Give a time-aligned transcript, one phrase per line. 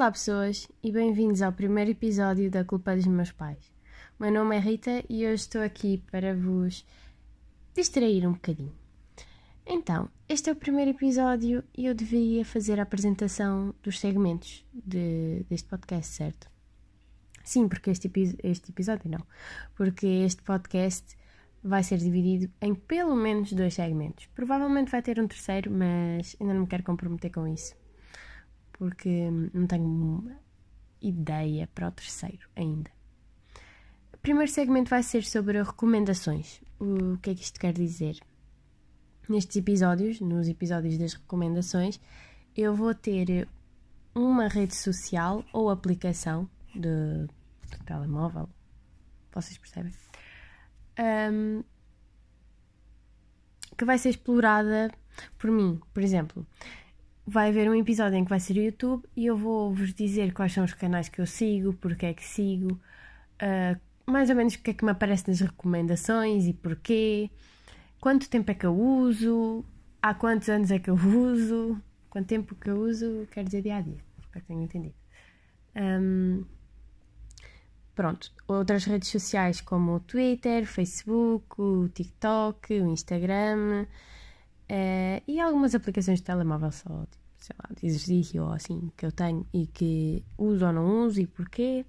[0.00, 3.70] Olá pessoas e bem-vindos ao primeiro episódio da Culpa dos Meus Pais.
[4.18, 6.86] O meu nome é Rita e hoje estou aqui para vos
[7.74, 8.72] distrair um bocadinho.
[9.66, 15.44] Então, este é o primeiro episódio e eu deveria fazer a apresentação dos segmentos de,
[15.50, 16.50] deste podcast, certo?
[17.44, 18.10] Sim, porque este,
[18.42, 19.20] este episódio não,
[19.74, 21.14] porque este podcast
[21.62, 24.24] vai ser dividido em pelo menos dois segmentos.
[24.34, 27.78] Provavelmente vai ter um terceiro, mas ainda não me quero comprometer com isso
[28.80, 30.34] porque não tenho
[31.02, 32.90] ideia para o terceiro ainda.
[34.10, 36.62] O primeiro segmento vai ser sobre recomendações.
[36.78, 38.18] O que é que isto quer dizer?
[39.28, 42.00] Nestes episódios, nos episódios das recomendações,
[42.56, 43.46] eu vou ter
[44.14, 47.26] uma rede social ou aplicação de,
[47.70, 48.48] de telemóvel,
[49.30, 49.92] vocês percebem?
[50.98, 51.62] Um,
[53.76, 54.90] que vai ser explorada
[55.36, 55.78] por mim.
[55.92, 56.46] Por exemplo,
[57.30, 60.32] vai haver um episódio em que vai ser o YouTube e eu vou vos dizer
[60.32, 64.54] quais são os canais que eu sigo, porque é que sigo, uh, mais ou menos
[64.54, 67.30] o que é que me aparece nas recomendações e porquê,
[68.00, 69.64] quanto tempo é que eu uso,
[70.02, 73.76] há quantos anos é que eu uso, quanto tempo que eu uso, quer dizer dia
[73.76, 73.98] a dia.
[74.18, 74.94] Espero que tenham entendido.
[75.76, 76.44] Um,
[77.94, 83.86] pronto, outras redes sociais como o Twitter, Facebook, o TikTok, o Instagram.
[84.68, 87.06] Uh, e algumas aplicações de telemóvel só,
[87.40, 91.20] sei lá, de exercício ou assim, que eu tenho e que uso ou não uso
[91.20, 91.84] e porquê.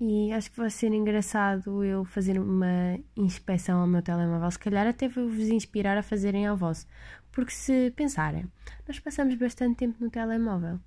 [0.00, 4.86] E acho que vai ser engraçado eu fazer uma inspeção ao meu telemóvel, se calhar
[4.86, 6.86] até vou-vos inspirar a fazerem ao vosso.
[7.30, 8.46] Porque se pensarem,
[8.86, 10.78] nós passamos bastante tempo no telemóvel.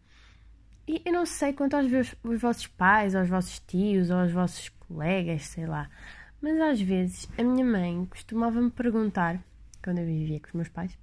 [0.88, 4.70] E eu não sei quanto aos, meus, aos vossos pais, aos vossos tios, aos vossos
[4.70, 5.90] colegas, sei lá.
[6.42, 9.42] Mas às vezes a minha mãe costumava-me perguntar
[9.84, 10.98] quando eu vivia com os meus pais,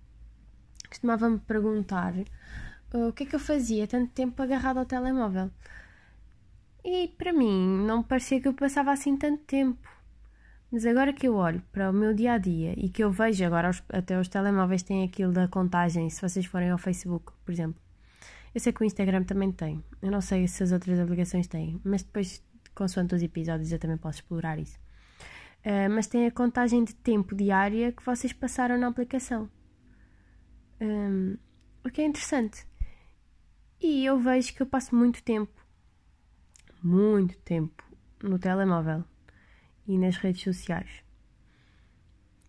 [0.89, 5.51] costumava-me perguntar uh, o que é que eu fazia tanto tempo agarrado ao telemóvel.
[6.85, 9.89] E para mim não parecia que eu passava assim tanto tempo.
[10.71, 13.45] Mas agora que eu olho para o meu dia a dia e que eu vejo
[13.45, 17.53] agora os, até os telemóveis têm aquilo da contagem, se vocês forem ao Facebook, por
[17.53, 17.81] exemplo.
[18.55, 19.83] Eu sei que o Instagram também tem.
[20.03, 22.43] Eu não sei se as outras aplicações têm, mas depois,
[22.75, 24.79] consoante os episódios, eu também posso explorar isso.
[25.65, 29.49] Uh, mas tem a contagem de tempo diária que vocês passaram na aplicação.
[30.81, 31.37] Um,
[31.85, 32.67] o que é interessante.
[33.81, 35.53] E eu vejo que eu passo muito tempo,
[36.83, 37.83] muito tempo,
[38.23, 39.05] no telemóvel
[39.87, 41.03] e nas redes sociais.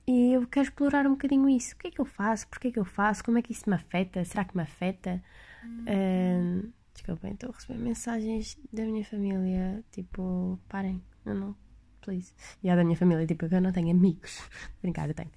[0.07, 1.73] E eu quero explorar um bocadinho isso.
[1.73, 2.47] O que é que eu faço?
[2.47, 3.23] Porquê é que eu faço?
[3.23, 4.23] Como é que isso me afeta?
[4.23, 5.21] Será que me afeta?
[5.65, 11.55] Um, desculpem, estou a receber mensagens da minha família, tipo, parem, eu não
[12.01, 12.33] please.
[12.63, 14.41] E a da minha família, tipo, eu não tenho amigos.
[14.81, 15.31] Brincar, eu tenho.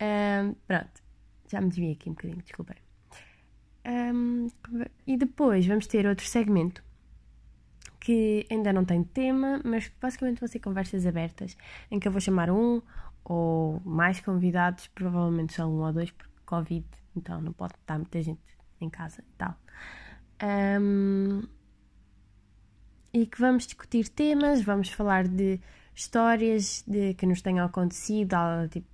[0.00, 1.02] Um, pronto,
[1.50, 2.76] já me desviei aqui um bocadinho, desculpem.
[3.86, 4.48] Um,
[5.06, 6.82] e depois vamos ter outro segmento
[8.00, 11.56] que ainda não tem tema, mas basicamente vão ser conversas abertas
[11.90, 12.80] em que eu vou chamar um
[13.24, 16.86] ou mais convidados, provavelmente só um ou dois, porque Covid,
[17.16, 18.40] então não pode estar muita gente
[18.80, 19.56] em casa e tal.
[20.80, 21.42] Um,
[23.12, 25.60] e que vamos discutir temas, vamos falar de
[25.94, 28.36] histórias de, que nos tenham acontecido,
[28.70, 28.86] tipo,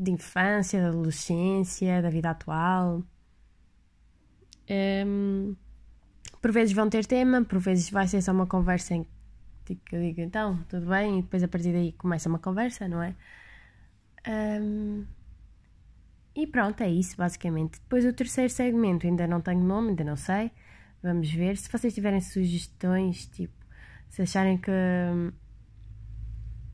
[0.00, 3.02] de infância, de adolescência, da vida atual.
[5.06, 5.54] Um,
[6.40, 9.06] por vezes vão ter tema, por vezes vai ser só uma conversa em
[9.66, 13.00] que eu digo então, tudo bem, e depois a partir daí começa uma conversa, não
[13.00, 13.14] é?
[14.26, 15.04] Um,
[16.34, 17.78] e pronto, é isso basicamente.
[17.80, 20.50] Depois o terceiro segmento, ainda não tenho nome, ainda não sei.
[21.02, 21.56] Vamos ver.
[21.56, 23.54] Se vocês tiverem sugestões, tipo,
[24.08, 24.70] se acharem que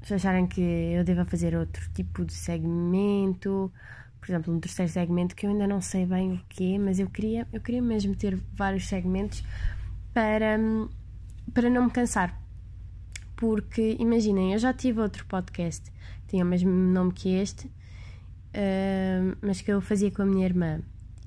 [0.06, 3.72] se acharem que eu deva fazer outro tipo de segmento,
[4.20, 6.98] por exemplo, um terceiro segmento que eu ainda não sei bem o que é, mas
[6.98, 9.42] eu queria, eu queria mesmo ter vários segmentos
[10.14, 10.58] para,
[11.52, 12.40] para não me cansar.
[13.36, 15.92] Porque imaginem, eu já tive outro podcast
[16.26, 20.80] tinha o mesmo nome que este, uh, mas que eu fazia com a minha irmã.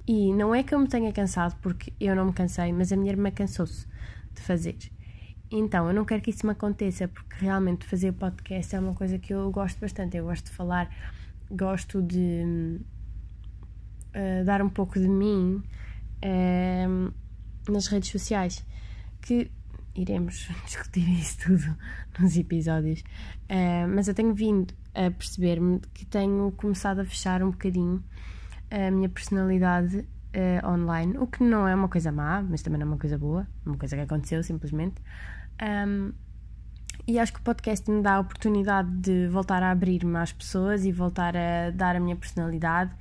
[0.08, 2.98] E não é que eu me tenha cansado, porque eu não me cansei, mas a
[2.98, 3.86] minha irmã cansou-se
[4.34, 4.78] de fazer.
[5.52, 9.18] Então, eu não quero que isso me aconteça, porque realmente fazer podcast é uma coisa
[9.18, 10.16] que eu gosto bastante.
[10.16, 10.94] Eu gosto de falar,
[11.50, 12.80] gosto de
[14.10, 15.64] uh, dar um pouco de mim
[16.24, 17.14] uh,
[17.72, 18.64] nas redes sociais.
[19.22, 19.50] Que
[19.96, 21.76] iremos discutir isso tudo
[22.20, 23.00] nos episódios.
[23.50, 28.04] Uh, mas eu tenho vindo a perceber-me que tenho começado a fechar um bocadinho
[28.70, 32.86] a minha personalidade Uh, online, o que não é uma coisa má, mas também não
[32.86, 35.02] é uma coisa boa, uma coisa que aconteceu simplesmente.
[35.62, 36.14] Um,
[37.08, 40.86] e acho que o podcast me dá a oportunidade de voltar a abrir-me às pessoas
[40.86, 42.94] e voltar a dar a minha personalidade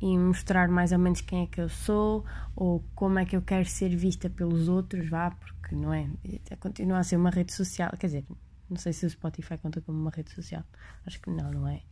[0.00, 2.24] e mostrar mais ou menos quem é que eu sou
[2.56, 6.10] ou como é que eu quero ser vista pelos outros, vá, porque não é?
[6.58, 8.24] Continua a ser uma rede social, quer dizer,
[8.68, 10.64] não sei se o Spotify conta como uma rede social,
[11.06, 11.82] acho que não, não é?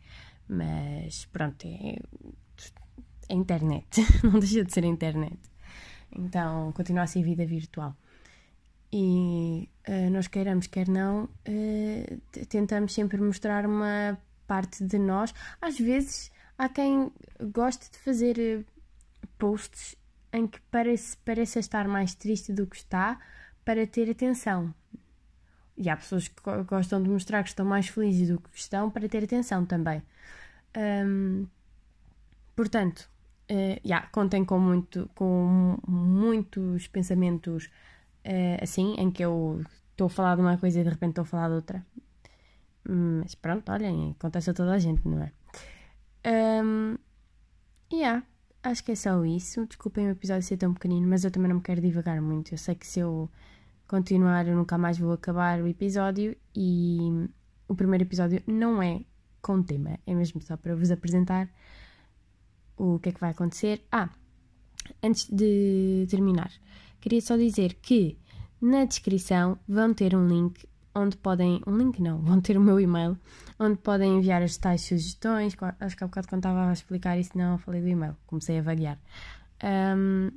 [0.49, 2.01] Mas pronto, é,
[3.29, 5.39] é internet, não deixa de ser internet.
[6.11, 7.95] Então continua a ser vida virtual.
[8.93, 15.33] E uh, nós queiramos, quer não, uh, tentamos sempre mostrar uma parte de nós.
[15.61, 17.11] Às vezes há quem
[17.53, 18.63] goste de fazer eh,
[19.39, 19.95] posts
[20.33, 23.17] em que parece, pareça estar mais triste do que está
[23.63, 24.73] para ter atenção.
[25.77, 29.07] E há pessoas que gostam de mostrar que estão mais felizes do que estão para
[29.07, 30.03] ter atenção também.
[30.77, 31.47] Um,
[32.55, 33.09] portanto,
[33.49, 37.69] uh, yeah, contem com, muito, com muitos pensamentos
[38.25, 41.23] uh, assim, em que eu estou a falar de uma coisa e de repente estou
[41.23, 41.85] a falar de outra.
[42.83, 45.31] Mas pronto, olhem, acontece a toda a gente, não é?
[46.63, 46.97] Um,
[47.93, 48.23] yeah,
[48.63, 49.65] acho que é só isso.
[49.65, 52.53] Desculpem o episódio ser tão pequenino, mas eu também não me quero divagar muito.
[52.53, 53.29] Eu sei que se eu
[53.87, 57.29] continuar, eu nunca mais vou acabar o episódio e
[57.67, 59.01] o primeiro episódio não é
[59.41, 61.49] com tema, é mesmo só para vos apresentar
[62.77, 63.85] o que é que vai acontecer.
[63.91, 64.09] Ah,
[65.03, 66.51] antes de terminar,
[67.01, 68.17] queria só dizer que
[68.61, 71.61] na descrição vão ter um link onde podem.
[71.65, 73.17] Um link não, vão ter o meu e-mail,
[73.59, 75.55] onde podem enviar as tais sugestões.
[75.79, 78.61] Acho que há bocado quando estava a explicar isso, não falei do e-mail, comecei a
[78.61, 78.99] vaguear.
[79.63, 80.31] Um,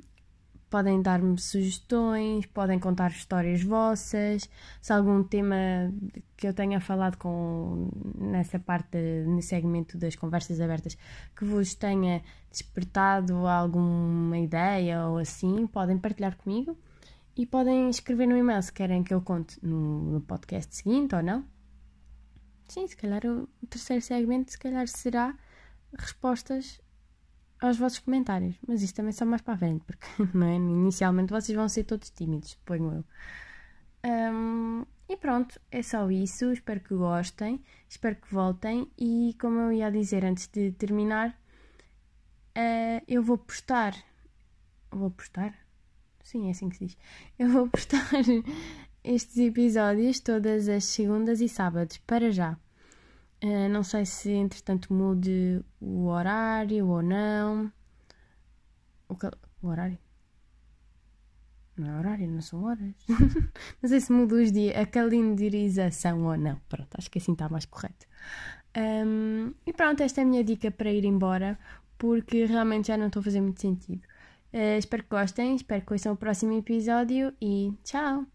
[0.75, 4.49] podem dar-me sugestões, podem contar histórias vossas,
[4.81, 5.55] se algum tema
[6.35, 10.97] que eu tenha falado com nessa parte, nesse segmento das conversas abertas,
[11.33, 16.77] que vos tenha despertado alguma ideia ou assim, podem partilhar comigo.
[17.37, 21.23] E podem escrever no e-mail se querem que eu conte no, no podcast seguinte ou
[21.23, 21.45] não.
[22.67, 25.37] Sim, se calhar o terceiro segmento se calhar será
[25.97, 26.81] respostas
[27.61, 28.55] aos vossos comentários.
[28.67, 30.55] Mas isso também só mais para a frente, porque não é?
[30.55, 33.05] inicialmente vocês vão ser todos tímidos, ponho eu.
[34.07, 36.51] Um, e pronto, é só isso.
[36.51, 38.89] Espero que gostem, espero que voltem.
[38.97, 43.95] E como eu ia dizer antes de terminar, uh, eu vou postar.
[44.91, 45.53] Vou postar?
[46.23, 46.97] Sim, é assim que se diz.
[47.37, 48.09] Eu vou postar
[49.03, 52.57] estes episódios todas as segundas e sábados, para já.
[53.45, 57.71] Uh, não sei se entretanto mude o horário ou não.
[59.07, 59.31] O, cal...
[59.61, 59.99] o horário?
[61.77, 62.95] Não é horário, não são horas.
[63.83, 66.59] não sei se muda os dias, a calendarização ou não.
[66.67, 68.07] Pronto, acho que assim está mais correto.
[68.75, 71.59] Um, e pronto, esta é a minha dica para ir embora,
[71.99, 74.01] porque realmente já não estou a fazer muito sentido.
[74.51, 78.25] Uh, espero que gostem, espero que ouçam o próximo episódio e tchau!